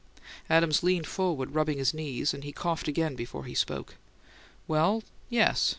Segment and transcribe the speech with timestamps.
[0.49, 3.97] Adams leaned forward, rubbing his knees; and he coughed again before he spoke.
[4.67, 5.69] "Well, yes.